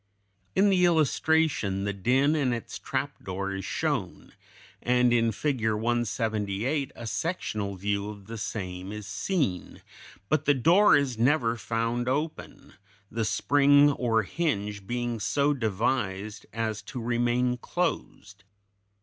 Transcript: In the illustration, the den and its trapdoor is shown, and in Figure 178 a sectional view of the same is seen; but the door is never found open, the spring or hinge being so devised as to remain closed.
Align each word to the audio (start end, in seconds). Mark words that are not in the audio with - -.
In 0.55 0.71
the 0.71 0.83
illustration, 0.83 1.83
the 1.83 1.93
den 1.93 2.33
and 2.35 2.55
its 2.55 2.79
trapdoor 2.79 3.53
is 3.53 3.65
shown, 3.65 4.33
and 4.81 5.13
in 5.13 5.31
Figure 5.31 5.77
178 5.77 6.91
a 6.95 7.05
sectional 7.05 7.75
view 7.75 8.09
of 8.09 8.25
the 8.25 8.39
same 8.39 8.91
is 8.91 9.05
seen; 9.05 9.83
but 10.27 10.45
the 10.45 10.55
door 10.55 10.95
is 10.95 11.19
never 11.19 11.55
found 11.55 12.07
open, 12.09 12.73
the 13.11 13.25
spring 13.25 13.91
or 13.91 14.23
hinge 14.23 14.87
being 14.87 15.19
so 15.19 15.53
devised 15.53 16.47
as 16.51 16.81
to 16.81 16.99
remain 16.99 17.57
closed. 17.57 18.43